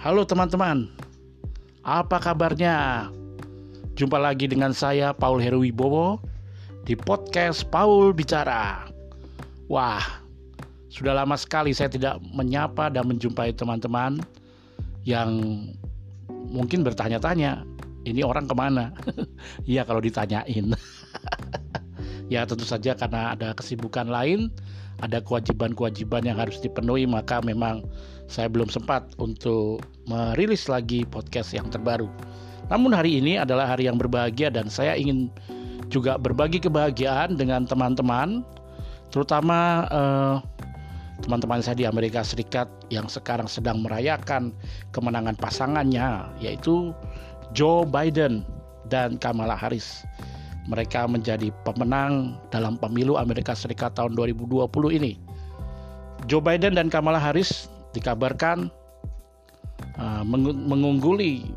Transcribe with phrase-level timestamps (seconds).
[0.00, 0.88] Halo teman-teman,
[1.84, 3.04] apa kabarnya?
[4.00, 6.16] Jumpa lagi dengan saya Paul Heruwibowo
[6.88, 8.88] di podcast Paul Bicara.
[9.68, 10.00] Wah,
[10.88, 14.24] sudah lama sekali saya tidak menyapa dan menjumpai teman-teman
[15.04, 15.36] yang
[16.48, 17.60] mungkin bertanya-tanya,
[18.08, 18.96] ini orang ke mana?
[19.68, 20.72] Iya kalau ditanyain.
[22.32, 24.48] ya tentu saja karena ada kesibukan lain
[25.02, 27.84] ada kewajiban-kewajiban yang harus dipenuhi maka memang
[28.30, 32.10] saya belum sempat untuk merilis lagi podcast yang terbaru.
[32.66, 35.30] Namun hari ini adalah hari yang berbahagia dan saya ingin
[35.90, 38.42] juga berbagi kebahagiaan dengan teman-teman
[39.10, 40.36] terutama eh,
[41.26, 44.54] teman-teman saya di Amerika Serikat yang sekarang sedang merayakan
[44.94, 46.94] kemenangan pasangannya yaitu
[47.52, 48.46] Joe Biden
[48.86, 50.06] dan Kamala Harris
[50.70, 55.18] mereka menjadi pemenang dalam pemilu Amerika Serikat tahun 2020 ini.
[56.30, 58.70] Joe Biden dan Kamala Harris dikabarkan
[60.00, 60.24] uh,
[60.66, 61.52] mengungguli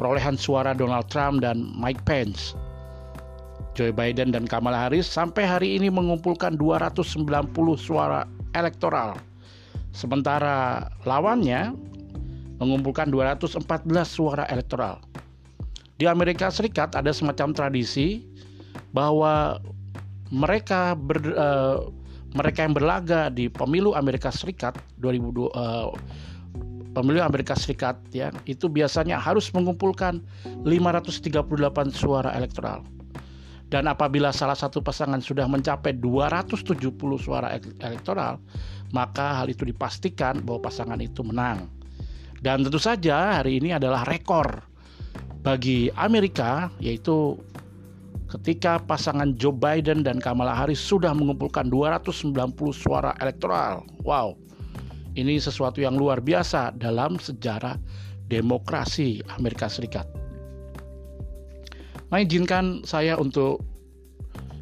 [0.00, 2.56] perolehan suara Donald Trump dan Mike Pence.
[3.76, 8.24] Joe Biden dan Kamala Harris sampai hari ini mengumpulkan 290 suara
[8.56, 9.20] elektoral.
[9.92, 11.76] Sementara lawannya
[12.56, 13.60] mengumpulkan 214
[14.08, 15.04] suara elektoral.
[16.00, 18.24] Di Amerika Serikat ada semacam tradisi
[18.96, 19.60] bahwa
[20.32, 21.92] mereka ber, uh,
[22.32, 25.92] mereka yang berlaga di pemilu Amerika Serikat 2002 uh,
[26.96, 30.24] pemilu Amerika Serikat ya itu biasanya harus mengumpulkan
[30.64, 32.80] 538 suara elektoral.
[33.68, 37.52] Dan apabila salah satu pasangan sudah mencapai 270 suara
[37.82, 38.40] elektoral,
[38.94, 41.68] maka hal itu dipastikan bahwa pasangan itu menang.
[42.40, 44.46] Dan tentu saja hari ini adalah rekor
[45.42, 47.36] bagi Amerika yaitu
[48.38, 53.82] ketika pasangan Joe Biden dan Kamala Harris sudah mengumpulkan 290 suara elektoral.
[54.06, 54.38] Wow.
[55.16, 57.80] Ini sesuatu yang luar biasa dalam sejarah
[58.28, 60.04] demokrasi Amerika Serikat.
[62.12, 63.64] Nah, izinkan saya untuk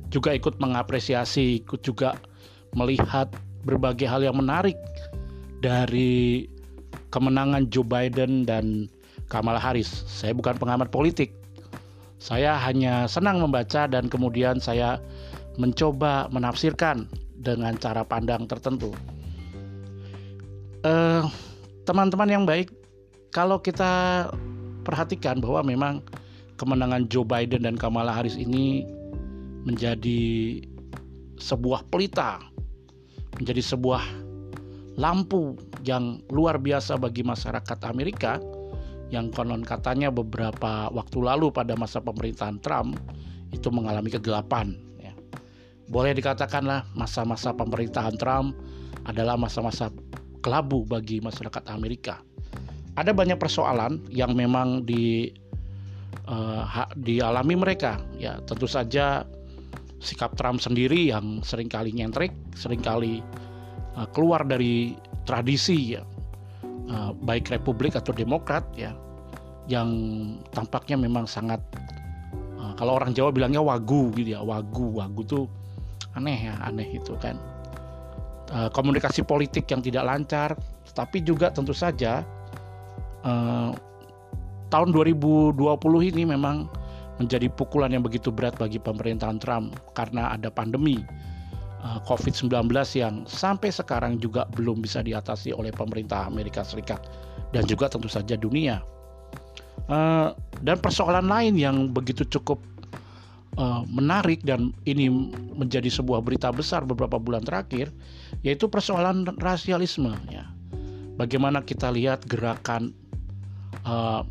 [0.09, 2.15] juga ikut mengapresiasi, ikut juga
[2.79, 3.29] melihat
[3.67, 4.79] berbagai hal yang menarik
[5.59, 6.47] dari
[7.11, 8.87] kemenangan Joe Biden dan
[9.27, 9.91] Kamala Harris.
[10.07, 11.35] Saya bukan pengamat politik.
[12.23, 15.03] Saya hanya senang membaca dan kemudian saya
[15.59, 17.11] mencoba menafsirkan
[17.43, 18.95] dengan cara pandang tertentu.
[20.85, 21.23] Eh,
[21.89, 22.71] teman-teman yang baik,
[23.33, 24.29] kalau kita
[24.85, 25.95] perhatikan bahwa memang
[26.61, 28.87] kemenangan Joe Biden dan Kamala Harris ini
[29.65, 30.61] menjadi
[31.41, 32.39] sebuah pelita,
[33.41, 34.05] menjadi sebuah
[34.95, 38.39] lampu yang luar biasa bagi masyarakat Amerika
[39.11, 42.97] yang konon katanya beberapa waktu lalu pada masa pemerintahan Trump
[43.51, 44.79] itu mengalami kegelapan.
[45.03, 45.13] Ya.
[45.91, 48.55] Boleh dikatakanlah masa-masa pemerintahan Trump
[49.05, 49.91] adalah masa-masa
[50.45, 52.21] kelabu bagi masyarakat Amerika.
[53.01, 55.33] Ada banyak persoalan yang memang di
[56.29, 57.97] uh, dialami mereka.
[58.21, 59.25] Ya tentu saja
[60.05, 63.25] sikap Trump sendiri yang sering kali nyentrik, sering kali
[63.97, 66.05] uh, keluar dari tradisi ya
[66.93, 68.93] uh, baik Republik atau Demokrat ya
[69.65, 69.89] yang
[70.53, 71.57] tampaknya memang sangat
[72.75, 75.45] kalau orang Jawa bilangnya wagu gitu ya wagu wagu tuh
[76.19, 77.39] aneh ya aneh itu kan
[78.53, 80.51] uh, komunikasi politik yang tidak lancar
[80.93, 82.27] tapi juga tentu saja
[83.25, 83.73] uh,
[84.69, 85.57] tahun 2020
[86.11, 86.67] ini memang
[87.23, 90.99] menjadi pukulan yang begitu berat bagi pemerintahan Trump karena ada pandemi
[91.87, 92.69] uh, COVID-19
[92.99, 97.07] yang sampai sekarang juga belum bisa diatasi oleh pemerintah Amerika Serikat
[97.55, 98.83] dan juga tentu saja dunia.
[100.65, 102.57] Dan persoalan lain yang begitu cukup
[103.59, 105.11] uh, menarik dan ini
[105.55, 107.91] menjadi sebuah berita besar beberapa bulan terakhir
[108.43, 110.47] yaitu persoalan rasialisme ya.
[111.15, 112.91] Bagaimana kita lihat gerakan
[113.87, 114.27] uh,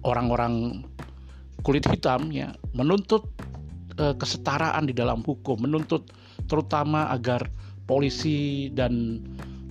[0.00, 0.84] orang-orang
[1.60, 3.28] kulit hitam ya menuntut
[4.00, 6.08] uh, kesetaraan di dalam hukum, menuntut
[6.48, 7.44] terutama agar
[7.84, 9.20] polisi dan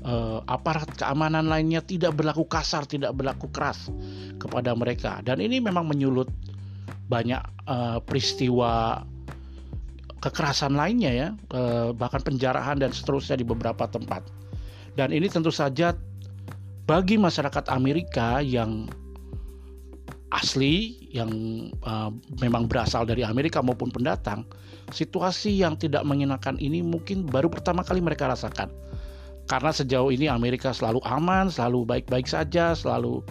[0.06, 3.90] uh, aparat keamanan lainnya tidak berlaku kasar, tidak berlaku keras
[4.38, 5.20] kepada mereka.
[5.26, 6.30] Dan ini memang menyulut
[7.10, 9.04] banyak uh, peristiwa
[10.22, 14.22] kekerasan lainnya ya, uh, bahkan penjarahan dan seterusnya di beberapa tempat.
[14.94, 15.96] Dan ini tentu saja
[16.86, 18.86] bagi masyarakat Amerika yang
[20.30, 21.30] asli yang
[21.82, 24.46] uh, memang berasal dari Amerika maupun pendatang,
[24.94, 28.70] situasi yang tidak mengenakan ini mungkin baru pertama kali mereka rasakan
[29.50, 33.26] karena sejauh ini Amerika selalu aman, selalu baik-baik saja, selalu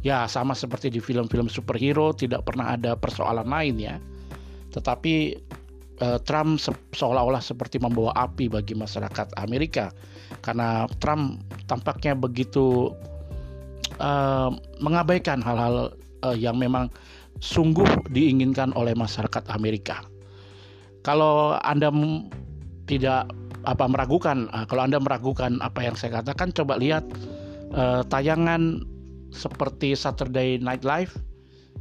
[0.00, 3.96] ya sama seperti di film-film superhero, tidak pernah ada persoalan lain ya.
[4.72, 5.36] Tetapi
[6.00, 9.92] uh, Trump se seolah-olah seperti membawa api bagi masyarakat Amerika
[10.40, 12.90] karena Trump tampaknya begitu
[14.00, 14.50] uh,
[14.80, 15.92] mengabaikan hal-hal
[16.24, 16.88] uh, yang memang
[17.42, 20.02] sungguh diinginkan oleh masyarakat Amerika.
[21.02, 21.90] Kalau Anda
[22.86, 23.30] tidak
[23.62, 27.06] apa meragukan, uh, kalau Anda meragukan apa yang saya katakan, coba lihat
[27.74, 28.82] uh, tayangan
[29.32, 31.16] seperti Saturday Night Live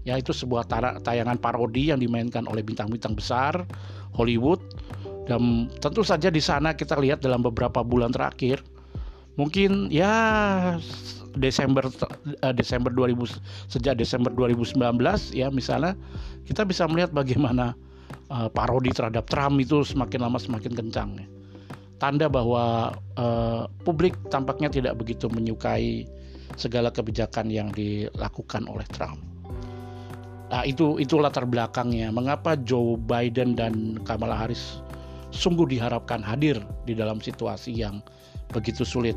[0.01, 0.65] yaitu sebuah
[1.05, 3.53] tayangan parodi yang dimainkan oleh bintang-bintang besar
[4.17, 4.57] Hollywood
[5.29, 8.65] dan tentu saja di sana kita lihat dalam beberapa bulan terakhir
[9.37, 10.09] mungkin ya
[11.37, 13.39] Desember uh, Desember 2000
[13.71, 14.75] sejak Desember 2019
[15.37, 15.93] ya misalnya
[16.43, 17.77] kita bisa melihat bagaimana
[18.33, 21.27] uh, parodi terhadap Trump itu semakin lama semakin kencang ya.
[22.01, 26.09] Tanda bahwa uh, publik tampaknya tidak begitu menyukai
[26.55, 29.19] segala kebijakan yang dilakukan oleh Trump.
[30.51, 34.83] Nah, itu itu latar belakangnya mengapa Joe Biden dan Kamala Harris
[35.31, 38.03] sungguh diharapkan hadir di dalam situasi yang
[38.51, 39.15] begitu sulit.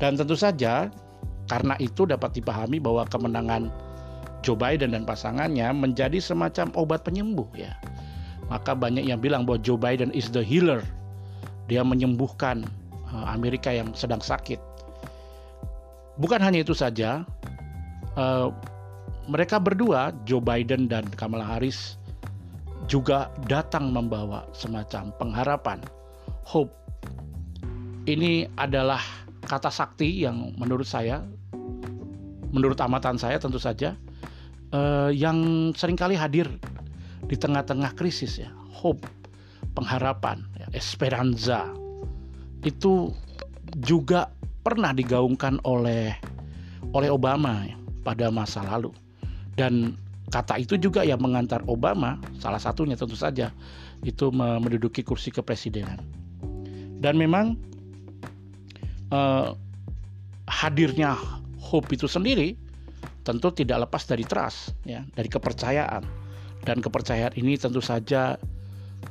[0.00, 0.88] Dan tentu saja
[1.52, 3.68] karena itu dapat dipahami bahwa kemenangan
[4.40, 7.76] Joe Biden dan pasangannya menjadi semacam obat penyembuh ya.
[8.48, 10.84] Maka banyak yang bilang bahwa Joe Biden is the healer.
[11.68, 12.64] Dia menyembuhkan
[13.12, 14.60] eh, Amerika yang sedang sakit.
[16.14, 17.26] Bukan hanya itu saja,
[18.14, 18.48] eh,
[19.26, 21.98] mereka berdua, Joe Biden dan Kamala Harris,
[22.84, 25.80] juga datang membawa semacam pengharapan,
[26.44, 26.70] hope.
[28.04, 29.00] Ini adalah
[29.48, 31.24] kata sakti yang menurut saya,
[32.52, 33.96] menurut amatan saya tentu saja,
[34.70, 36.46] eh, yang sering kali hadir
[37.24, 39.02] di tengah-tengah krisis ya, hope,
[39.72, 41.72] pengharapan, ya, esperanza.
[42.60, 43.16] Itu
[43.80, 44.28] juga
[44.64, 46.16] pernah digaungkan oleh
[46.96, 47.68] oleh Obama
[48.00, 48.90] pada masa lalu.
[49.54, 49.94] Dan
[50.32, 53.52] kata itu juga yang mengantar Obama salah satunya tentu saja
[54.02, 56.00] itu menduduki kursi kepresidenan.
[56.98, 57.60] Dan memang
[59.12, 59.48] eh,
[60.48, 61.14] hadirnya
[61.60, 62.56] hope itu sendiri
[63.24, 66.02] tentu tidak lepas dari trust ya dari kepercayaan.
[66.64, 68.40] Dan kepercayaan ini tentu saja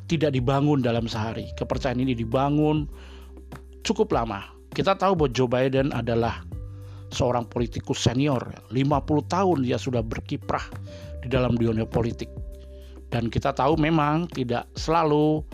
[0.10, 1.46] tidak dibangun dalam sehari.
[1.54, 2.90] Kepercayaan ini dibangun
[3.86, 6.42] cukup lama kita tahu bahwa Joe Biden adalah
[7.14, 8.42] seorang politikus senior.
[8.74, 10.66] 50 tahun dia sudah berkiprah
[11.22, 12.28] di dalam dunia politik.
[13.14, 15.46] Dan kita tahu memang tidak selalu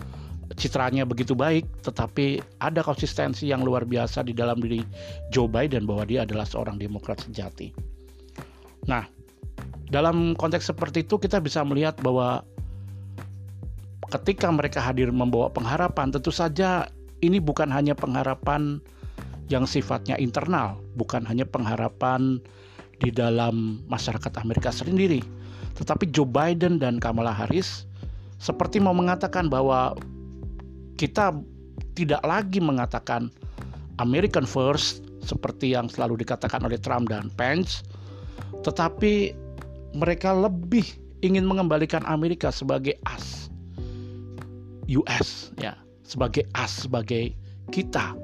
[0.58, 4.82] citranya begitu baik tetapi ada konsistensi yang luar biasa di dalam diri
[5.30, 7.70] Joe Biden bahwa dia adalah seorang demokrat sejati.
[8.90, 9.06] Nah
[9.94, 12.42] dalam konteks seperti itu kita bisa melihat bahwa
[14.10, 16.90] ketika mereka hadir membawa pengharapan tentu saja
[17.22, 18.82] ini bukan hanya pengharapan
[19.50, 22.38] yang sifatnya internal, bukan hanya pengharapan
[23.02, 25.26] di dalam masyarakat Amerika sendiri,
[25.76, 27.90] tetapi Joe Biden dan Kamala Harris
[28.40, 29.98] seperti mau mengatakan bahwa
[30.96, 31.36] kita
[31.98, 33.34] tidak lagi mengatakan
[34.00, 37.84] American first seperti yang selalu dikatakan oleh Trump dan Pence,
[38.64, 39.36] tetapi
[39.98, 40.86] mereka lebih
[41.26, 43.52] ingin mengembalikan Amerika sebagai as
[44.88, 45.76] US ya,
[46.08, 47.36] sebagai as sebagai
[47.74, 48.16] kita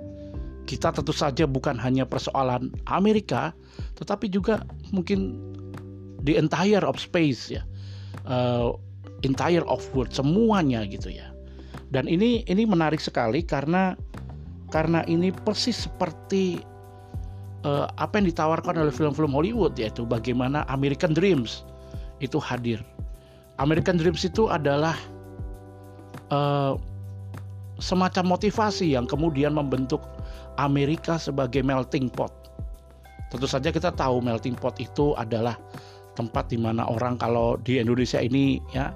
[0.65, 3.53] kita tentu saja bukan hanya persoalan Amerika,
[3.97, 5.38] tetapi juga mungkin
[6.25, 7.62] the entire of space ya,
[8.25, 8.73] uh,
[9.21, 11.29] entire of world semuanya gitu ya.
[11.94, 13.93] Dan ini ini menarik sekali karena
[14.74, 16.60] karena ini persis seperti
[17.63, 21.65] uh, apa yang ditawarkan oleh film-film Hollywood yaitu bagaimana American Dreams
[22.19, 22.81] itu hadir.
[23.62, 24.98] American Dreams itu adalah
[26.34, 26.75] uh,
[27.79, 30.03] semacam motivasi yang kemudian membentuk
[30.57, 32.31] Amerika sebagai melting pot.
[33.31, 35.57] Tentu saja kita tahu melting pot itu adalah
[36.15, 38.89] tempat di mana orang kalau di Indonesia ini ya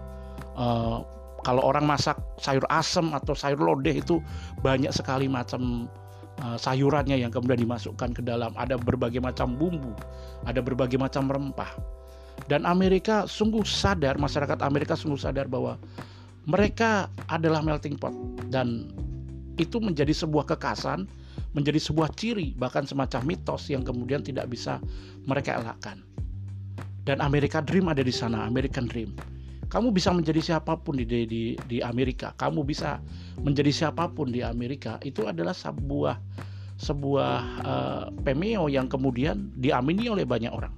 [0.56, 1.04] uh,
[1.44, 4.24] kalau orang masak sayur asem atau sayur lodeh itu
[4.64, 5.88] banyak sekali macam
[6.44, 9.92] uh, sayurannya yang kemudian dimasukkan ke dalam ada berbagai macam bumbu,
[10.48, 11.72] ada berbagai macam rempah.
[12.48, 15.76] Dan Amerika sungguh sadar, masyarakat Amerika sungguh sadar bahwa
[16.48, 18.16] mereka adalah melting pot
[18.48, 18.90] dan
[19.60, 21.06] itu menjadi sebuah kekasan
[21.54, 24.78] menjadi sebuah ciri bahkan semacam mitos yang kemudian tidak bisa
[25.26, 26.04] mereka elakkan.
[27.08, 29.18] Dan Amerika Dream ada di sana, American Dream.
[29.70, 32.34] Kamu bisa menjadi siapa pun di di di Amerika.
[32.38, 32.98] Kamu bisa
[33.42, 34.98] menjadi siapa pun di Amerika.
[35.06, 36.18] Itu adalah sebuah
[36.80, 37.34] sebuah
[37.66, 40.74] uh, pemeo yang kemudian diamini oleh banyak orang.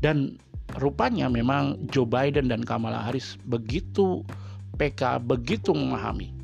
[0.00, 0.40] Dan
[0.80, 4.24] rupanya memang Joe Biden dan Kamala Harris begitu
[4.80, 6.39] PK begitu memahami.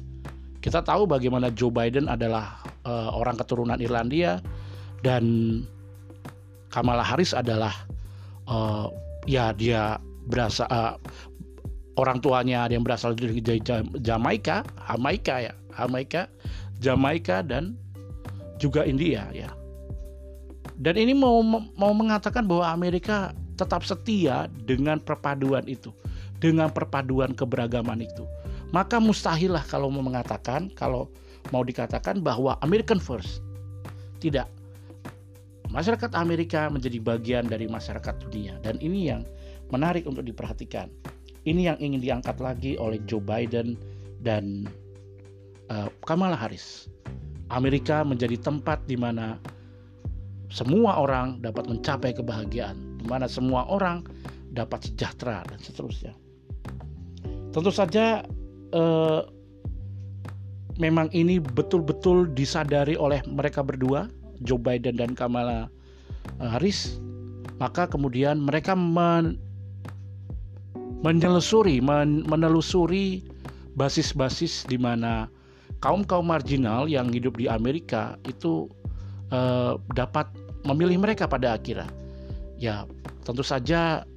[0.66, 4.42] Kita tahu bagaimana Joe Biden adalah uh, orang keturunan Irlandia
[5.06, 5.22] dan
[6.74, 7.70] Kamala Harris adalah
[8.50, 8.90] uh,
[9.30, 10.98] ya dia berasa uh,
[12.02, 13.38] orang tuanya ada yang berasal dari
[14.02, 16.26] Jamaika, Jamaika ya, Jamaika,
[16.82, 17.78] Jamaika dan
[18.58, 19.54] juga India ya.
[20.82, 21.46] Dan ini mau
[21.78, 25.94] mau mengatakan bahwa Amerika tetap setia dengan perpaduan itu,
[26.42, 28.26] dengan perpaduan keberagaman itu.
[28.74, 31.06] Maka mustahillah kalau mau mengatakan kalau
[31.54, 33.42] mau dikatakan bahwa American first.
[34.18, 34.48] Tidak.
[35.70, 39.22] Masyarakat Amerika menjadi bagian dari masyarakat dunia dan ini yang
[39.70, 40.90] menarik untuk diperhatikan.
[41.46, 43.78] Ini yang ingin diangkat lagi oleh Joe Biden
[44.22, 44.66] dan
[45.70, 46.90] uh, Kamala Harris.
[47.54, 49.38] Amerika menjadi tempat di mana
[50.50, 54.02] semua orang dapat mencapai kebahagiaan, di mana semua orang
[54.50, 56.14] dapat sejahtera dan seterusnya.
[57.54, 58.26] Tentu saja
[58.72, 59.20] eh,
[60.76, 64.08] memang ini betul-betul disadari oleh mereka berdua,
[64.44, 65.68] Joe Biden dan Kamala
[66.40, 66.98] eh, Harris.
[67.56, 69.40] Maka kemudian mereka men
[71.00, 73.24] menyelusuri, men menelusuri
[73.76, 75.28] basis-basis di mana
[75.80, 78.68] kaum-kaum marginal yang hidup di Amerika itu
[79.30, 80.26] uh, dapat
[80.64, 81.88] memilih mereka pada akhirnya.
[82.56, 82.88] Ya,
[83.24, 84.08] tentu saja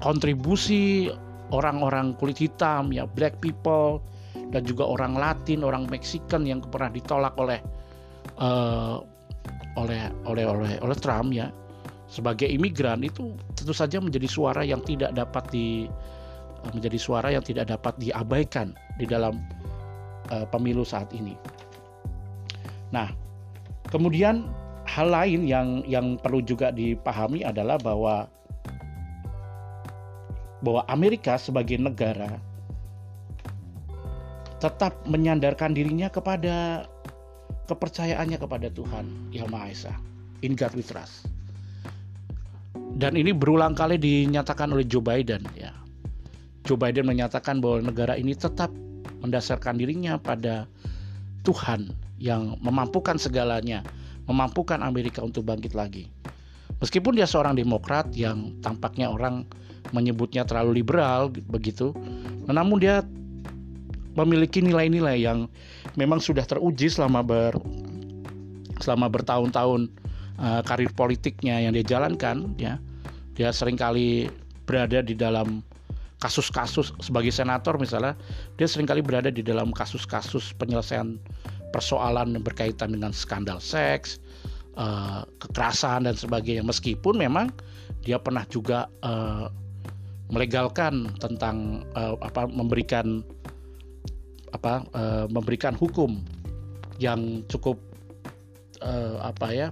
[0.00, 1.12] kontribusi
[1.54, 4.02] orang-orang kulit hitam, ya black people
[4.50, 7.58] dan juga orang Latin, orang Mexican yang pernah ditolak oleh
[8.38, 9.02] uh,
[9.76, 11.52] oleh oleh oleh oleh Trump ya
[12.06, 15.90] sebagai imigran itu tentu saja menjadi suara yang tidak dapat di
[16.64, 19.42] eh, menjadi suara yang tidak dapat diabaikan di dalam
[20.32, 21.34] uh, pemilu saat ini.
[22.94, 23.10] Nah,
[23.90, 24.46] kemudian
[24.86, 28.30] hal lain yang yang perlu juga dipahami adalah bahwa
[30.64, 32.40] bahwa Amerika sebagai negara
[34.60, 36.88] tetap menyandarkan dirinya kepada
[37.68, 39.94] kepercayaannya kepada Tuhan Yang Maha Esa.
[40.40, 41.28] In God we trust
[42.96, 45.68] dan ini berulang kali dinyatakan oleh Joe Biden ya.
[46.64, 48.72] Joe Biden menyatakan bahwa negara ini tetap
[49.20, 50.64] mendasarkan dirinya pada
[51.44, 53.84] Tuhan yang memampukan segalanya,
[54.24, 56.08] memampukan Amerika untuk bangkit lagi.
[56.80, 59.44] Meskipun dia seorang demokrat yang tampaknya orang
[59.94, 61.94] menyebutnya terlalu liberal begitu,
[62.46, 63.02] namun dia
[64.16, 65.46] memiliki nilai-nilai yang
[65.94, 67.52] memang sudah teruji selama ber
[68.80, 69.88] selama bertahun-tahun
[70.40, 72.80] uh, karir politiknya yang dia jalankan ya.
[73.36, 74.32] Dia sering kali
[74.64, 75.60] berada di dalam
[76.16, 78.16] kasus-kasus sebagai senator misalnya
[78.56, 81.20] dia sering kali berada di dalam kasus-kasus penyelesaian
[81.76, 84.16] persoalan yang berkaitan dengan skandal seks
[84.80, 86.64] uh, kekerasan dan sebagainya.
[86.64, 87.52] Meskipun memang
[88.00, 89.52] dia pernah juga uh,
[90.30, 93.22] melegalkan tentang uh, apa memberikan
[94.50, 96.18] apa uh, memberikan hukum
[96.98, 97.78] yang cukup
[98.82, 99.68] uh, apa ya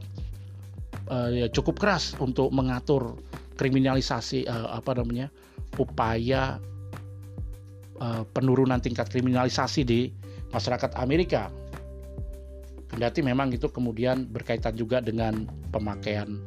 [1.11, 3.18] uh, ya cukup keras untuk mengatur
[3.58, 5.30] kriminalisasi uh, apa namanya
[5.78, 6.58] upaya
[7.99, 10.00] uh, penurunan tingkat kriminalisasi di
[10.54, 11.50] masyarakat Amerika.
[12.94, 16.38] Kendati memang itu kemudian berkaitan juga dengan pemakaian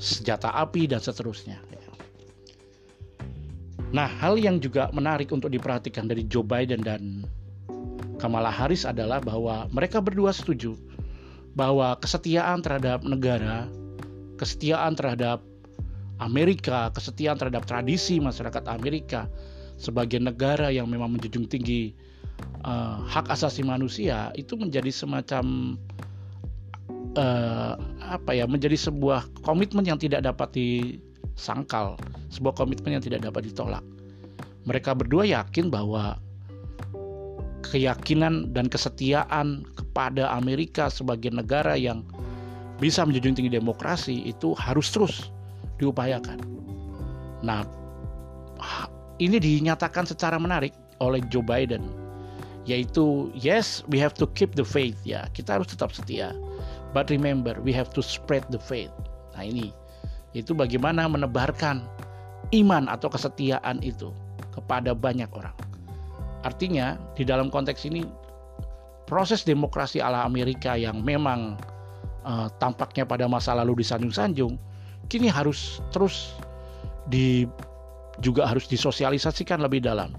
[0.00, 1.60] senjata api dan seterusnya.
[3.90, 7.26] Nah, hal yang juga menarik untuk diperhatikan dari Joe Biden dan
[8.22, 10.78] Kamala Harris adalah bahwa mereka berdua setuju
[11.58, 13.66] bahwa kesetiaan terhadap negara,
[14.38, 15.42] kesetiaan terhadap
[16.22, 19.26] Amerika, kesetiaan terhadap tradisi masyarakat Amerika
[19.80, 21.96] sebagai negara yang memang menjunjung tinggi
[22.62, 25.74] uh, hak asasi manusia itu menjadi semacam
[27.16, 30.52] uh, apa ya menjadi sebuah komitmen yang tidak dapat
[31.40, 31.96] disangkal,
[32.28, 33.80] sebuah komitmen yang tidak dapat ditolak.
[34.68, 36.20] Mereka berdua yakin bahwa
[37.64, 42.04] keyakinan dan kesetiaan kepada Amerika sebagai negara yang
[42.76, 45.32] bisa menjunjung tinggi demokrasi itu harus terus
[45.80, 46.44] diupayakan.
[47.40, 47.64] Nah,
[49.16, 51.88] ini dinyatakan secara menarik oleh Joe Biden,
[52.68, 56.36] yaitu yes, we have to keep the faith ya, kita harus tetap setia.
[56.92, 58.92] But remember, we have to spread the faith.
[59.38, 59.72] Nah ini,
[60.34, 61.82] itu bagaimana menebarkan
[62.54, 64.14] iman atau kesetiaan itu
[64.54, 65.54] kepada banyak orang.
[66.42, 68.06] Artinya di dalam konteks ini
[69.06, 71.58] proses demokrasi ala Amerika yang memang
[72.24, 74.56] uh, tampaknya pada masa lalu disanjung-sanjung
[75.10, 76.38] kini harus terus
[77.10, 77.44] di
[78.22, 80.14] juga harus disosialisasikan lebih dalam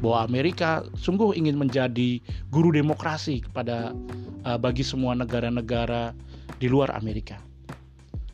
[0.00, 3.92] bahwa Amerika sungguh ingin menjadi guru demokrasi kepada
[4.48, 6.16] uh, bagi semua negara-negara
[6.56, 7.36] di luar Amerika.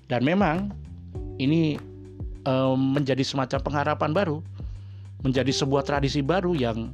[0.06, 0.70] Dan memang
[1.36, 1.76] ini
[2.44, 4.38] um, menjadi semacam pengharapan baru,
[5.22, 6.92] menjadi sebuah tradisi baru yang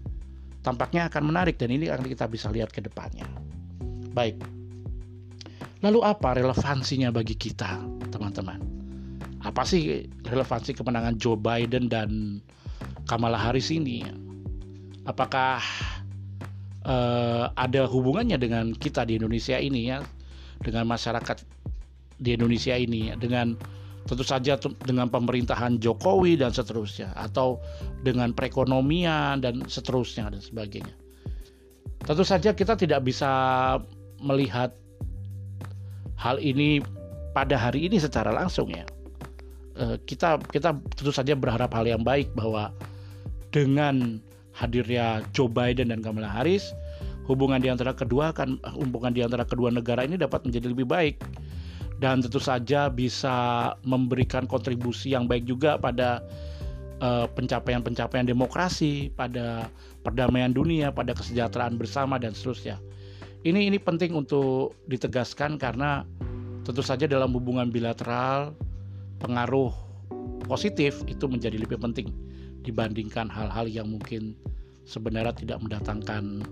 [0.63, 3.27] tampaknya akan menarik dan ini akan kita bisa lihat ke depannya.
[4.15, 4.39] Baik.
[5.83, 7.83] Lalu apa relevansinya bagi kita,
[8.15, 8.73] teman-teman?
[9.43, 12.39] apa sih relevansi kemenangan Joe Biden dan
[13.11, 14.07] Kamala Harris ini
[15.03, 15.59] apakah
[16.87, 19.99] uh, ada hubungannya dengan kita di Indonesia ini ya
[20.63, 21.43] dengan masyarakat
[22.23, 23.59] di Indonesia ini ya, dengan
[24.07, 27.63] tentu saja dengan pemerintahan Jokowi dan seterusnya atau
[28.03, 30.95] dengan perekonomian dan seterusnya dan sebagainya.
[32.03, 33.31] Tentu saja kita tidak bisa
[34.19, 34.75] melihat
[36.19, 36.83] hal ini
[37.35, 38.87] pada hari ini secara langsung ya.
[39.79, 42.75] Eh, kita kita tentu saja berharap hal yang baik bahwa
[43.55, 44.19] dengan
[44.53, 46.75] hadirnya Joe Biden dan Kamala Harris,
[47.25, 51.17] hubungan di antara kedua kan hubungan di antara kedua negara ini dapat menjadi lebih baik
[52.03, 56.19] dan tentu saja bisa memberikan kontribusi yang baik juga pada
[56.99, 59.71] uh, pencapaian-pencapaian demokrasi, pada
[60.03, 62.83] perdamaian dunia, pada kesejahteraan bersama dan seterusnya.
[63.47, 66.03] Ini ini penting untuk ditegaskan karena
[66.67, 68.51] tentu saja dalam hubungan bilateral
[69.23, 69.71] pengaruh
[70.51, 72.11] positif itu menjadi lebih penting
[72.67, 74.35] dibandingkan hal-hal yang mungkin
[74.87, 76.43] sebenarnya tidak mendatangkan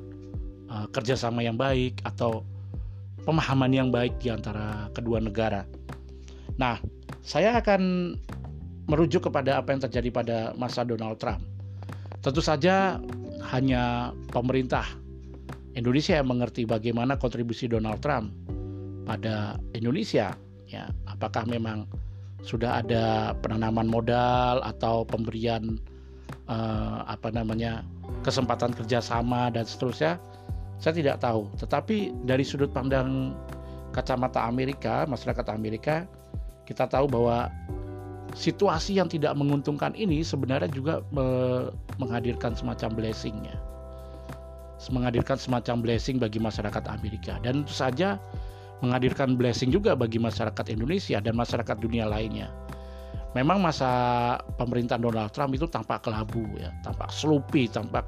[0.70, 2.46] uh, kerjasama yang baik atau
[3.24, 5.64] pemahaman yang baik di antara kedua negara.
[6.56, 6.80] Nah,
[7.20, 8.14] saya akan
[8.90, 11.40] merujuk kepada apa yang terjadi pada masa Donald Trump.
[12.20, 12.98] Tentu saja
[13.54, 14.84] hanya pemerintah
[15.72, 18.34] Indonesia yang mengerti bagaimana kontribusi Donald Trump
[19.06, 20.34] pada Indonesia.
[20.66, 21.86] Ya, apakah memang
[22.42, 25.78] sudah ada penanaman modal atau pemberian
[26.50, 27.86] eh, apa namanya
[28.26, 30.18] kesempatan kerjasama dan seterusnya?
[30.80, 33.36] Saya tidak tahu, tetapi dari sudut pandang
[33.92, 36.08] kacamata Amerika, masyarakat Amerika,
[36.64, 37.52] kita tahu bahwa
[38.32, 41.04] situasi yang tidak menguntungkan ini sebenarnya juga
[42.00, 43.60] menghadirkan semacam blessingnya,
[44.88, 47.36] menghadirkan semacam blessing bagi masyarakat Amerika.
[47.44, 48.16] Dan tentu saja
[48.80, 52.48] menghadirkan blessing juga bagi masyarakat Indonesia dan masyarakat dunia lainnya.
[53.36, 53.86] Memang masa
[54.58, 58.02] pemerintahan Donald Trump itu tampak kelabu ya, tampak sloppy, tampak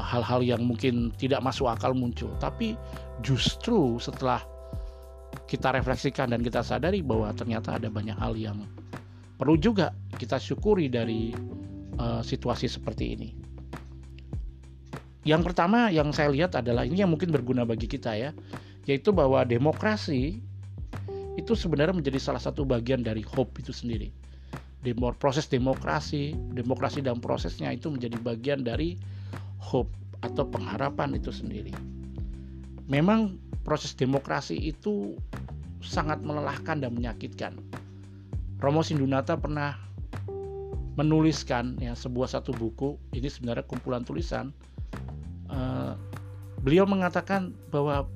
[0.00, 2.32] hal-hal uh, yang mungkin tidak masuk akal muncul.
[2.40, 2.74] Tapi
[3.20, 4.40] justru setelah
[5.44, 8.64] kita refleksikan dan kita sadari bahwa ternyata ada banyak hal yang
[9.36, 11.34] perlu juga kita syukuri dari
[12.00, 13.30] uh, situasi seperti ini.
[15.24, 18.30] Yang pertama yang saya lihat adalah ini yang mungkin berguna bagi kita ya,
[18.84, 20.40] yaitu bahwa demokrasi
[21.34, 24.12] itu sebenarnya menjadi salah satu bagian dari hope itu sendiri.
[24.84, 29.00] Demo, proses demokrasi, demokrasi dan prosesnya itu menjadi bagian dari
[29.64, 29.88] hope
[30.20, 31.72] atau pengharapan itu sendiri.
[32.84, 35.16] Memang proses demokrasi itu
[35.80, 37.56] sangat melelahkan dan menyakitkan.
[38.60, 39.76] Romo Sindunata pernah
[40.94, 44.52] menuliskan ya sebuah satu buku ini sebenarnya kumpulan tulisan.
[45.48, 45.96] Uh,
[46.64, 48.08] beliau mengatakan bahwa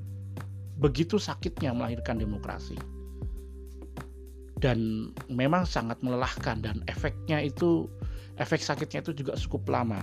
[0.78, 2.78] begitu sakitnya melahirkan demokrasi
[4.58, 7.86] dan memang sangat melelahkan dan efeknya itu
[8.38, 10.02] efek sakitnya itu juga cukup lama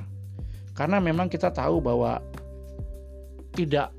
[0.75, 2.19] karena memang kita tahu bahwa
[3.55, 3.95] tidak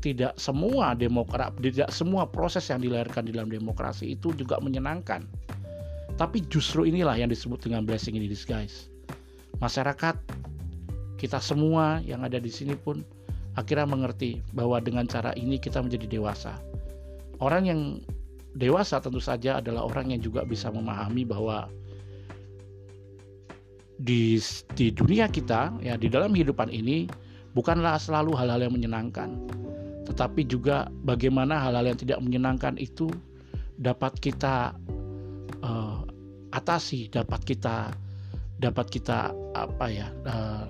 [0.00, 5.28] tidak semua demokrat, tidak semua proses yang dilahirkan di dalam demokrasi itu juga menyenangkan.
[6.16, 8.88] Tapi justru inilah yang disebut dengan blessing in disguise.
[9.60, 10.16] Masyarakat
[11.20, 13.04] kita semua yang ada di sini pun
[13.60, 16.56] akhirnya mengerti bahwa dengan cara ini kita menjadi dewasa.
[17.44, 17.80] Orang yang
[18.56, 21.68] dewasa tentu saja adalah orang yang juga bisa memahami bahwa
[24.00, 24.40] di
[24.72, 27.04] di dunia kita ya di dalam kehidupan ini
[27.52, 29.36] bukanlah selalu hal-hal yang menyenangkan.
[30.08, 33.12] Tetapi juga bagaimana hal-hal yang tidak menyenangkan itu
[33.76, 34.72] dapat kita
[35.60, 36.00] uh,
[36.56, 37.92] atasi dapat kita
[38.58, 40.66] dapat kita apa ya uh,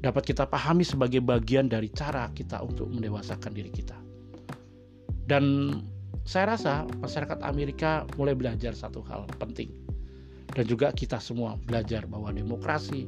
[0.00, 3.96] dapat kita pahami sebagai bagian dari cara kita untuk mendewasakan diri kita.
[5.24, 5.76] Dan
[6.24, 9.79] saya rasa masyarakat Amerika mulai belajar satu hal penting
[10.54, 13.06] dan juga kita semua belajar bahwa demokrasi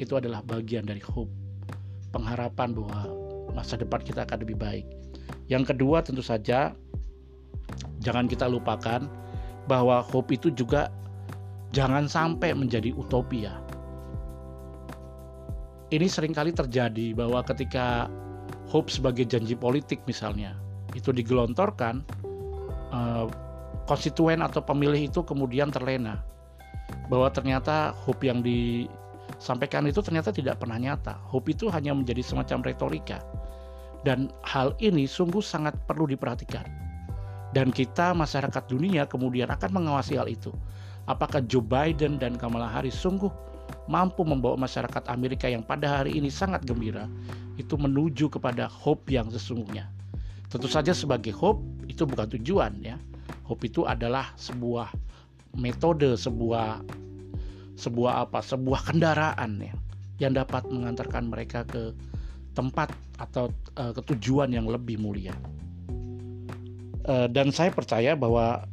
[0.00, 1.30] itu adalah bagian dari hope,
[2.10, 3.00] pengharapan bahwa
[3.54, 4.86] masa depan kita akan lebih baik.
[5.46, 6.74] Yang kedua tentu saja
[8.02, 9.06] jangan kita lupakan
[9.70, 10.90] bahwa hope itu juga
[11.70, 13.54] jangan sampai menjadi utopia.
[15.90, 18.06] Ini sering kali terjadi bahwa ketika
[18.70, 20.54] hope sebagai janji politik misalnya
[20.94, 22.02] itu digelontorkan,
[22.94, 23.26] eh,
[23.90, 26.22] konstituen atau pemilih itu kemudian terlena
[27.10, 31.18] bahwa ternyata hope yang disampaikan itu ternyata tidak pernah nyata.
[31.26, 33.18] Hope itu hanya menjadi semacam retorika.
[34.06, 36.64] Dan hal ini sungguh sangat perlu diperhatikan.
[37.50, 40.54] Dan kita masyarakat dunia kemudian akan mengawasi hal itu.
[41.10, 43.28] Apakah Joe Biden dan Kamala Harris sungguh
[43.90, 47.10] mampu membawa masyarakat Amerika yang pada hari ini sangat gembira
[47.58, 49.90] itu menuju kepada hope yang sesungguhnya.
[50.46, 52.96] Tentu saja sebagai hope itu bukan tujuan ya.
[53.46, 54.94] Hope itu adalah sebuah
[55.56, 56.82] metode sebuah
[57.80, 59.74] sebuah apa sebuah kendaraan ya
[60.20, 61.96] yang dapat mengantarkan mereka ke
[62.52, 63.48] tempat atau
[63.80, 65.32] uh, ke tujuan yang lebih mulia.
[67.08, 68.68] Uh, dan saya percaya bahwa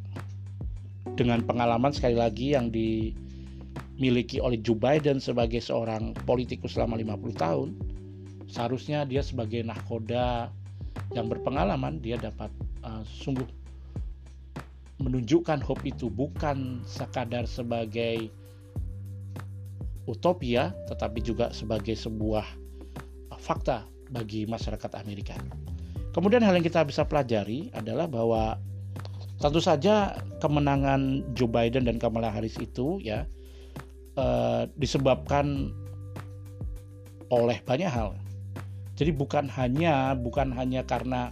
[1.16, 7.70] dengan pengalaman sekali lagi yang dimiliki oleh Joe Biden sebagai seorang politikus selama 50 tahun
[8.48, 10.52] seharusnya dia sebagai nahkoda
[11.16, 12.52] yang berpengalaman dia dapat
[12.84, 13.48] uh, sungguh
[14.97, 18.33] menunjukkan hope itu bukan sekadar sebagai
[20.07, 22.45] utopia tetapi juga sebagai sebuah
[23.38, 25.36] fakta bagi masyarakat Amerika.
[26.15, 28.57] Kemudian hal yang kita bisa pelajari adalah bahwa
[29.38, 33.29] tentu saja kemenangan Joe Biden dan Kamala Harris itu ya
[34.17, 35.69] eh, disebabkan
[37.29, 38.17] oleh banyak hal.
[38.97, 41.29] Jadi bukan hanya bukan hanya karena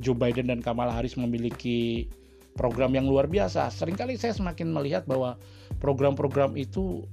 [0.00, 2.08] Joe Biden dan Kamala Harris memiliki
[2.56, 3.68] program yang luar biasa.
[3.72, 5.40] Seringkali saya semakin melihat bahwa
[5.80, 7.04] program-program itu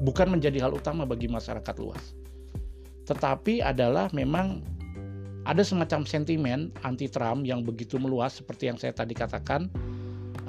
[0.00, 2.16] bukan menjadi hal utama bagi masyarakat luas.
[3.06, 4.60] Tetapi adalah memang
[5.46, 9.70] ada semacam sentimen anti Trump yang begitu meluas seperti yang saya tadi katakan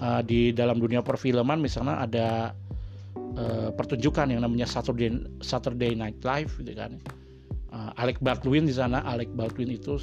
[0.01, 2.27] uh, di dalam dunia perfilman misalnya ada
[3.37, 5.13] uh, pertunjukan yang namanya Saturday
[5.45, 6.97] Saturday Night Live gitu kan.
[7.69, 10.01] Uh, Alec Baldwin di sana, Alec Baldwin itu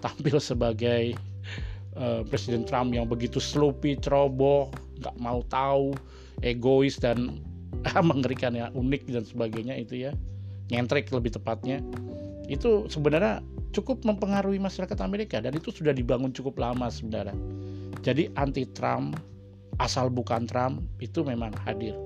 [0.00, 1.12] tampil sebagai
[1.98, 4.70] uh, Presiden Trump yang begitu sloppy, ceroboh,
[5.02, 5.94] nggak mau tahu,
[6.42, 7.40] egois dan
[8.10, 10.12] mengerikan ya, unik dan sebagainya itu ya,
[10.70, 11.82] nyentrik lebih tepatnya.
[12.46, 13.40] Itu sebenarnya
[13.74, 17.34] cukup mempengaruhi masyarakat Amerika dan itu sudah dibangun cukup lama sebenarnya.
[18.04, 19.16] Jadi anti Trump
[19.82, 21.96] asal bukan Trump itu memang hadir.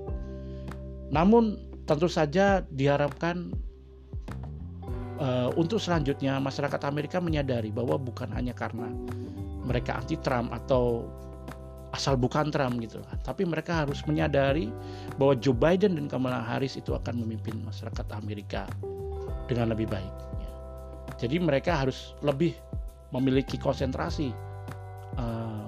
[1.13, 3.53] Namun tentu saja diharapkan
[5.19, 8.89] uh, untuk selanjutnya masyarakat Amerika menyadari bahwa bukan hanya karena
[9.69, 11.05] mereka anti Trump atau
[11.93, 14.69] asal bukan Trump gitu, tapi mereka harus menyadari
[15.17, 18.69] bahwa Joe Biden dan Kamala Harris itu akan memimpin masyarakat Amerika
[19.49, 20.13] dengan lebih baik.
[21.17, 22.53] Jadi mereka harus lebih
[23.09, 24.29] memiliki konsentrasi,
[25.17, 25.65] uh,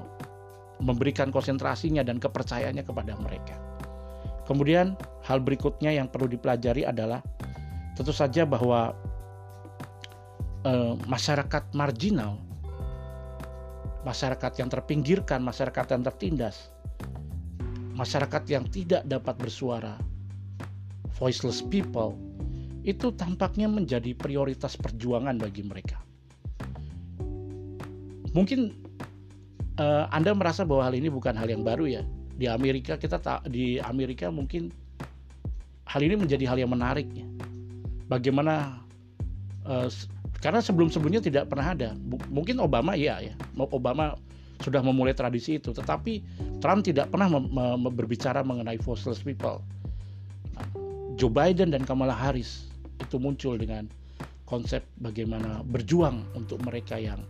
[0.78, 3.58] memberikan konsentrasinya dan kepercayaannya kepada mereka.
[4.46, 4.94] Kemudian
[5.26, 7.22] hal berikutnya yang perlu dipelajari adalah
[7.98, 8.94] tentu saja bahwa
[10.70, 12.38] uh, masyarakat marginal,
[14.02, 16.74] masyarakat yang terpinggirkan, masyarakat yang tertindas,
[17.94, 19.98] masyarakat yang tidak dapat bersuara,
[21.22, 22.18] voiceless people
[22.82, 26.02] itu tampaknya menjadi prioritas perjuangan bagi mereka.
[28.34, 28.74] Mungkin
[29.78, 32.04] uh, Anda merasa bahwa hal ini bukan hal yang baru ya.
[32.42, 34.74] Di Amerika kita tak di Amerika mungkin
[35.86, 37.28] hal ini menjadi hal yang menarik ya.
[38.10, 38.82] Bagaimana
[39.70, 39.86] uh,
[40.42, 41.90] karena sebelum-sebelumnya tidak pernah ada.
[42.34, 43.34] mungkin Obama iya ya.
[43.56, 44.18] Obama
[44.62, 46.22] sudah memulai tradisi itu, tetapi
[46.62, 47.30] Trump tidak pernah
[47.90, 49.62] berbicara mengenai voiceless people.
[51.18, 53.86] Joe Biden dan Kamala Harris itu muncul dengan
[54.50, 57.22] konsep bagaimana berjuang untuk mereka yang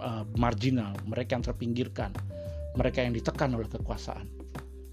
[0.00, 2.12] uh, marginal, mereka yang terpinggirkan,
[2.76, 4.28] mereka yang ditekan oleh kekuasaan,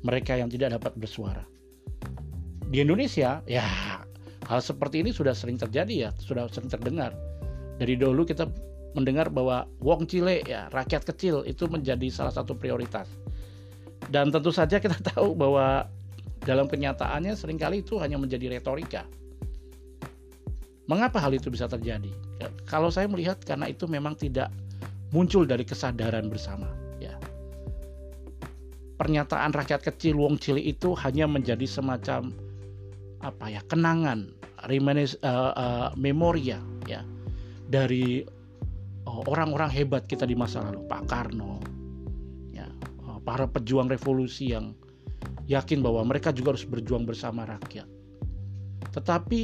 [0.04, 1.44] mereka yang tidak dapat bersuara.
[2.72, 3.64] Di Indonesia, ya
[4.50, 7.14] hal seperti ini sudah sering terjadi ya, sudah sering terdengar.
[7.84, 8.48] Dari dulu kita
[8.96, 13.12] mendengar bahwa wong cile ya, rakyat kecil itu menjadi salah satu prioritas.
[14.08, 15.92] Dan tentu saja kita tahu bahwa
[16.48, 19.04] dalam kenyataannya sering kali itu hanya menjadi retorika
[20.84, 22.12] Mengapa hal itu bisa terjadi?
[22.44, 24.52] Ya, kalau saya melihat karena itu memang tidak
[25.16, 26.68] muncul dari kesadaran bersama.
[27.00, 27.16] Ya.
[29.00, 32.36] Pernyataan rakyat kecil wong cilik itu hanya menjadi semacam
[33.24, 34.36] apa ya kenangan,
[34.68, 36.60] reminis, uh, uh, memoria
[37.68, 38.24] dari
[39.08, 41.60] uh, orang-orang hebat kita di masa lalu, Pak Karno,
[42.52, 42.68] ya
[43.08, 44.76] uh, para pejuang revolusi yang
[45.48, 47.88] yakin bahwa mereka juga harus berjuang bersama rakyat.
[48.94, 49.42] Tetapi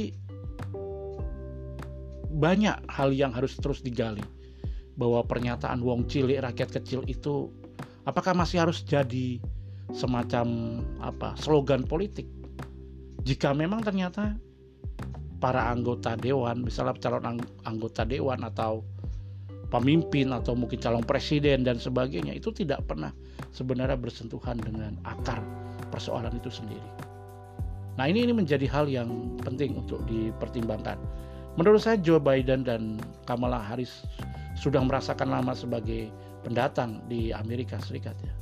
[2.30, 4.22] banyak hal yang harus terus digali
[4.96, 7.52] bahwa pernyataan wong cilik rakyat kecil itu
[8.08, 9.42] apakah masih harus jadi
[9.90, 12.24] semacam apa slogan politik
[13.26, 14.38] jika memang ternyata
[15.40, 18.84] para anggota dewan misalnya calon anggota dewan atau
[19.72, 23.14] pemimpin atau mungkin calon presiden dan sebagainya itu tidak pernah
[23.54, 25.40] sebenarnya bersentuhan dengan akar
[25.88, 26.90] persoalan itu sendiri.
[27.96, 30.98] Nah ini ini menjadi hal yang penting untuk dipertimbangkan.
[31.58, 34.06] Menurut saya Joe Biden dan Kamala Harris
[34.58, 36.10] sudah merasakan lama sebagai
[36.46, 38.34] pendatang di Amerika Serikat ya.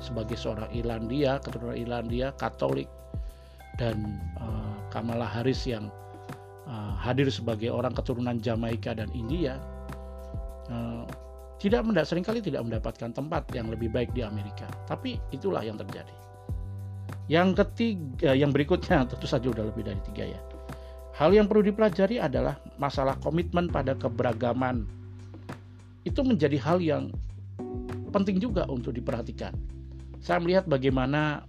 [0.00, 2.88] Sebagai seorang Irlandia, keturunan Irlandia, Katolik
[3.76, 4.59] dan uh,
[4.90, 5.88] Kamala Harris yang
[6.66, 9.56] uh, hadir sebagai orang keturunan Jamaika dan India
[10.70, 11.06] uh,
[11.60, 14.64] tidak sering kali tidak mendapatkan tempat yang lebih baik di Amerika.
[14.88, 16.14] Tapi itulah yang terjadi.
[17.28, 20.40] Yang ketiga, yang berikutnya tentu saja udah lebih dari tiga ya.
[21.20, 24.88] Hal yang perlu dipelajari adalah masalah komitmen pada keberagaman.
[26.08, 27.12] Itu menjadi hal yang
[28.08, 29.52] penting juga untuk diperhatikan.
[30.24, 31.44] Saya melihat bagaimana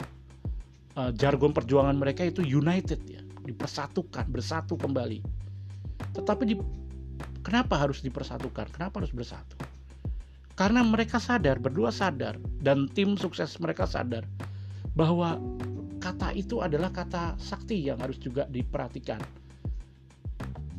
[0.99, 2.99] uh, jargon perjuangan mereka itu united
[3.45, 5.19] dipersatukan, bersatu kembali.
[6.17, 6.55] Tetapi di,
[7.41, 8.69] kenapa harus dipersatukan?
[8.73, 9.57] Kenapa harus bersatu?
[10.55, 14.27] Karena mereka sadar, berdua sadar, dan tim sukses mereka sadar
[14.93, 15.39] bahwa
[16.03, 19.21] kata itu adalah kata sakti yang harus juga diperhatikan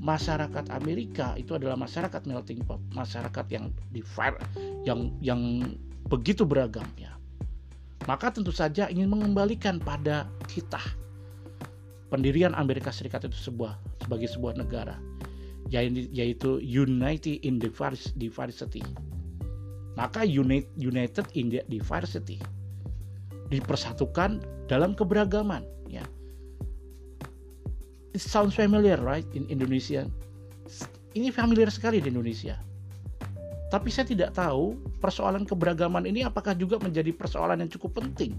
[0.02, 4.34] masyarakat Amerika itu adalah masyarakat melting pot, masyarakat yang divide,
[4.82, 5.62] yang yang
[6.10, 7.14] begitu beragam ya.
[8.10, 10.82] Maka tentu saja ingin mengembalikan pada kita
[12.12, 15.00] pendirian Amerika Serikat itu sebuah sebagai sebuah negara
[15.72, 18.84] yaitu United in Diversity.
[19.96, 20.20] Maka
[20.76, 22.36] United in Diversity
[23.48, 26.04] dipersatukan dalam keberagaman ya.
[28.12, 30.04] It sounds familiar right in Indonesia?
[31.16, 32.60] Ini familiar sekali di Indonesia.
[33.72, 38.36] Tapi saya tidak tahu persoalan keberagaman ini apakah juga menjadi persoalan yang cukup penting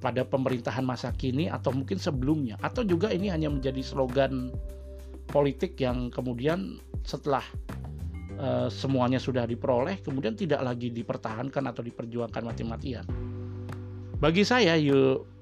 [0.00, 4.50] pada pemerintahan masa kini atau mungkin sebelumnya atau juga ini hanya menjadi slogan
[5.28, 7.44] politik yang kemudian setelah
[8.40, 13.04] uh, semuanya sudah diperoleh kemudian tidak lagi dipertahankan atau diperjuangkan mati-matian.
[14.20, 14.76] Bagi saya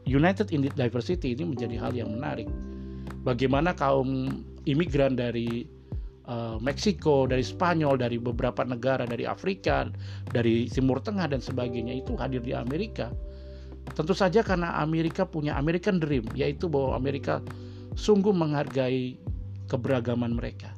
[0.07, 2.47] United in Diversity ini menjadi hal yang menarik
[3.27, 5.66] bagaimana kaum imigran dari
[6.29, 9.88] uh, Meksiko, dari Spanyol, dari beberapa negara dari Afrika,
[10.31, 13.11] dari Timur Tengah dan sebagainya itu hadir di Amerika.
[13.94, 17.44] Tentu saja karena Amerika punya American Dream, yaitu bahwa Amerika
[17.98, 19.18] sungguh menghargai
[19.68, 20.72] keberagaman mereka.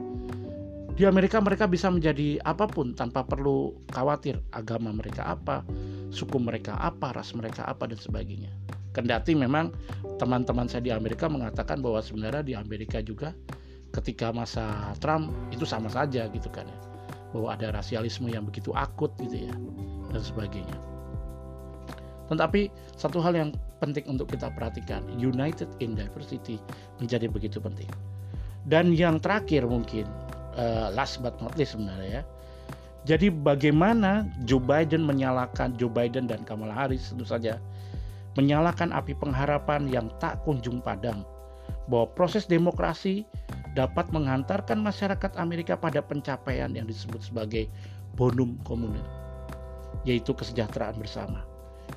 [1.01, 5.64] Di Amerika mereka bisa menjadi apa pun tanpa perlu khawatir agama mereka apa,
[6.12, 8.53] suku mereka apa, ras mereka apa dan sebagainya.
[8.92, 9.73] Kendati memang
[10.20, 13.33] teman-teman saya di Amerika mengatakan bahwa sebenarnya di Amerika juga
[13.96, 16.79] ketika masa Trump itu sama saja gitu kan ya.
[17.31, 19.55] Bahwa ada rasialisme yang begitu akut gitu ya
[20.11, 20.89] dan sebagainya.
[22.31, 23.51] Tetapi satu hal yang
[23.83, 26.62] penting untuk kita perhatikan, united in diversity
[27.03, 27.90] menjadi begitu penting.
[28.71, 30.07] Dan yang terakhir mungkin
[30.55, 32.25] uh, last but not least sebenarnya ya.
[33.09, 37.57] Jadi bagaimana Joe Biden menyalakan Joe Biden dan Kamala Harris tentu saja
[38.38, 41.27] menyalakan api pengharapan yang tak kunjung padam
[41.90, 43.27] bahwa proses demokrasi
[43.75, 47.66] dapat menghantarkan masyarakat Amerika pada pencapaian yang disebut sebagai
[48.14, 49.03] bonum komunal,
[50.07, 51.49] yaitu kesejahteraan bersama.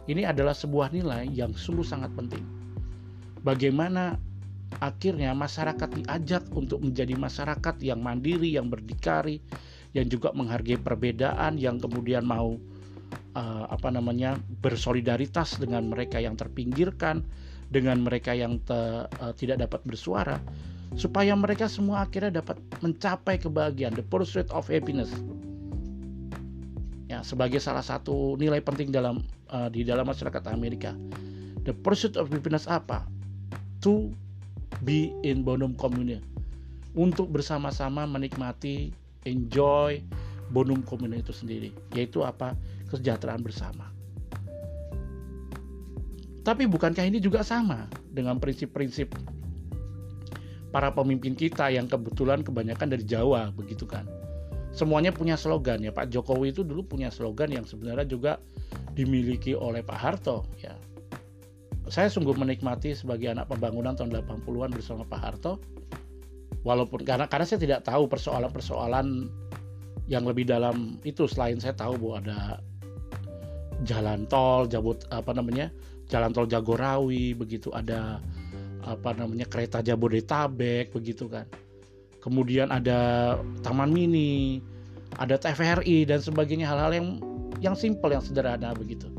[0.09, 2.43] Ini adalah sebuah nilai yang sungguh sangat penting.
[3.43, 4.19] Bagaimana
[4.79, 9.43] akhirnya masyarakat diajak untuk menjadi masyarakat yang mandiri, yang berdikari,
[9.93, 12.57] yang juga menghargai perbedaan, yang kemudian mau
[13.37, 17.21] uh, apa namanya bersolidaritas dengan mereka yang terpinggirkan,
[17.69, 20.37] dengan mereka yang te, uh, tidak dapat bersuara,
[20.97, 25.09] supaya mereka semua akhirnya dapat mencapai kebahagiaan, the pursuit of happiness.
[27.11, 30.95] Ya, sebagai salah satu nilai penting dalam uh, di dalam masyarakat Amerika.
[31.63, 33.07] The pursuit of happiness apa?
[33.83, 34.11] To
[34.83, 36.23] be in bonum commune.
[36.93, 38.93] Untuk bersama-sama menikmati,
[39.25, 40.03] enjoy
[40.53, 42.55] bonum commune itu sendiri, yaitu apa?
[42.93, 43.89] kesejahteraan bersama.
[46.45, 49.15] Tapi bukankah ini juga sama dengan prinsip-prinsip
[50.69, 54.05] para pemimpin kita yang kebetulan kebanyakan dari Jawa begitu kan?
[54.73, 58.41] Semuanya punya slogan ya Pak Jokowi itu dulu punya slogan yang sebenarnya juga
[58.97, 60.73] dimiliki oleh Pak Harto ya.
[61.93, 65.61] Saya sungguh menikmati sebagai anak pembangunan tahun 80-an bersama Pak Harto.
[66.65, 69.29] Walaupun karena karena saya tidak tahu persoalan-persoalan
[70.07, 72.39] yang lebih dalam itu selain saya tahu bahwa ada
[73.83, 75.69] jalan tol Jabut apa namanya
[76.07, 78.19] jalan tol Jagorawi begitu ada
[78.83, 81.47] apa namanya kereta Jabodetabek begitu kan
[82.23, 83.35] kemudian ada
[83.67, 84.63] taman mini
[85.21, 87.07] ada TVRI dan sebagainya hal-hal yang
[87.61, 89.11] yang simpel yang sederhana begitu.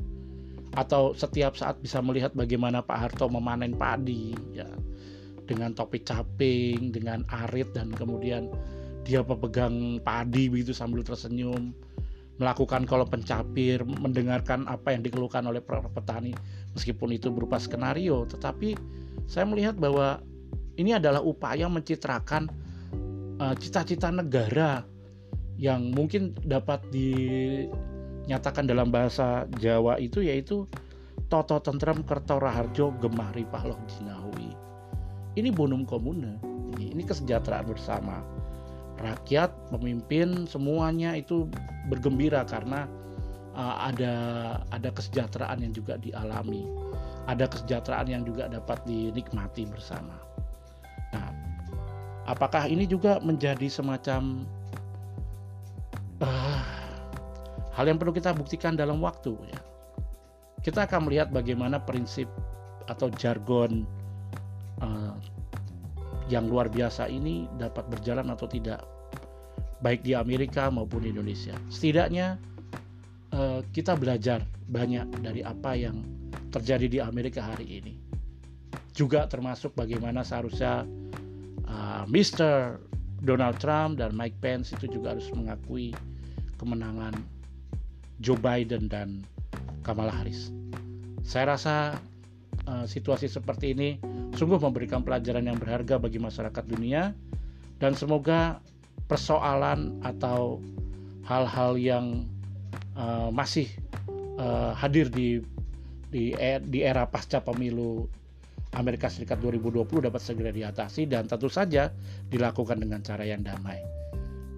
[0.74, 4.66] Atau setiap saat bisa melihat bagaimana Pak Harto memanen padi ya.
[5.44, 8.48] Dengan topi caping dengan arit dan kemudian
[9.04, 11.76] dia pegang padi begitu sambil tersenyum.
[12.42, 16.34] Melakukan kalau pencapir, mendengarkan apa yang dikeluhkan oleh para petani,
[16.74, 18.74] meskipun itu berupa skenario, tetapi
[19.30, 20.18] saya melihat bahwa
[20.74, 22.50] ini adalah upaya mencitrakan
[23.44, 24.80] uh, cita-cita negara
[25.60, 30.64] yang mungkin dapat dinyatakan dalam bahasa Jawa itu yaitu
[31.28, 34.50] Toto Tentrem Kerto Raharjo Gemah Ripah Loh Jinawi.
[35.34, 36.38] Ini bonum komune,
[36.78, 38.22] ini kesejahteraan bersama
[39.02, 41.50] rakyat, pemimpin semuanya itu
[41.90, 42.86] bergembira karena
[43.58, 44.14] uh, ada
[44.70, 46.66] ada kesejahteraan yang juga dialami.
[47.24, 50.12] ada kesejahteraan yang juga dapat dinikmati bersama.
[52.24, 54.48] Apakah ini juga menjadi semacam
[56.24, 56.60] uh,
[57.76, 59.36] hal yang perlu kita buktikan dalam waktu?
[59.52, 59.60] Ya?
[60.64, 62.24] Kita akan melihat bagaimana prinsip
[62.88, 63.84] atau jargon
[64.80, 65.12] uh,
[66.32, 68.80] yang luar biasa ini dapat berjalan atau tidak,
[69.84, 71.52] baik di Amerika maupun di Indonesia.
[71.68, 72.40] Setidaknya
[73.36, 74.40] uh, kita belajar
[74.72, 76.00] banyak dari apa yang
[76.48, 77.94] terjadi di Amerika hari ini.
[78.96, 80.88] Juga termasuk bagaimana seharusnya
[81.66, 82.78] uh, Mr.
[83.24, 85.96] Donald Trump dan Mike Pence itu juga harus mengakui
[86.60, 87.16] kemenangan
[88.20, 89.24] Joe Biden dan
[89.82, 90.52] Kamala Harris.
[91.24, 91.96] Saya rasa
[92.68, 93.96] uh, situasi seperti ini
[94.36, 97.16] sungguh memberikan pelajaran yang berharga bagi masyarakat dunia
[97.80, 98.60] dan semoga
[99.08, 100.60] persoalan atau
[101.24, 102.28] hal-hal yang
[102.96, 103.68] uh, masih
[104.40, 105.40] uh, hadir di
[106.14, 108.06] di e, di era pasca pemilu
[108.74, 111.90] Amerika Serikat 2020 dapat segera diatasi dan tentu saja
[112.28, 113.78] dilakukan dengan cara yang damai.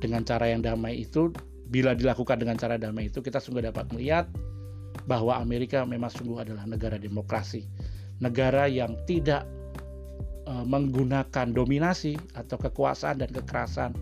[0.01, 1.33] Dengan cara yang damai itu
[1.67, 4.31] bila dilakukan dengan cara damai itu kita sungguh dapat melihat
[5.05, 7.69] bahwa Amerika memang sungguh adalah negara demokrasi,
[8.23, 9.45] negara yang tidak
[10.49, 13.93] uh, menggunakan dominasi atau kekuasaan dan kekerasan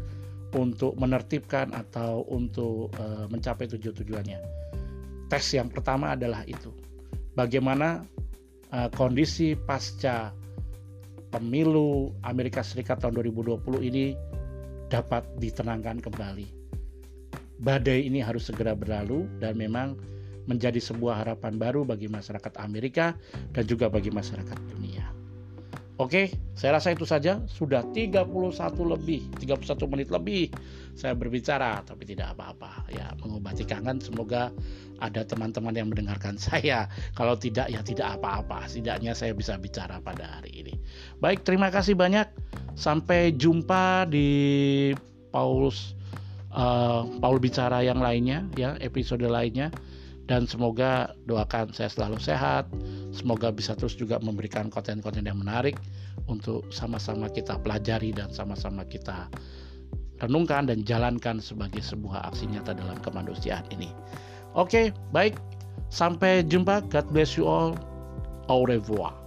[0.55, 4.39] untuk menertibkan atau untuk uh, mencapai tujuan-tujuannya.
[5.27, 6.71] Tes yang pertama adalah itu.
[7.35, 8.07] Bagaimana
[8.75, 10.35] uh, kondisi pasca
[11.31, 14.19] pemilu Amerika Serikat tahun 2020 ini
[14.91, 16.47] dapat ditenangkan kembali.
[17.63, 19.95] Badai ini harus segera berlalu dan memang
[20.45, 23.17] menjadi sebuah harapan baru bagi masyarakat Amerika
[23.57, 25.07] dan juga bagi masyarakat dunia.
[25.97, 27.39] Oke, saya rasa itu saja.
[27.47, 28.27] Sudah 31
[28.83, 30.51] lebih, 31 menit lebih
[30.95, 32.87] saya berbicara, tapi tidak apa-apa.
[32.91, 34.55] Ya, mengobati kangen semoga
[35.03, 36.87] ada teman-teman yang mendengarkan saya.
[37.19, 38.67] Kalau tidak ya tidak apa-apa.
[38.71, 40.75] Setidaknya saya bisa bicara pada hari ini.
[41.19, 42.27] Baik, terima kasih banyak.
[42.75, 44.91] Sampai jumpa di
[45.31, 45.95] Paulus
[46.55, 49.75] uh, Paul bicara yang lainnya ya, episode lainnya
[50.25, 52.65] dan semoga doakan saya selalu sehat.
[53.13, 55.77] Semoga bisa terus juga memberikan konten-konten yang menarik
[56.27, 59.29] untuk sama-sama kita pelajari dan sama-sama kita
[60.25, 63.93] renungkan dan jalankan sebagai sebuah aksi nyata dalam kemanusiaan ini.
[64.57, 65.37] Oke, baik.
[65.91, 66.83] Sampai jumpa.
[66.91, 67.75] God bless you all.
[68.49, 69.24] Au revoir.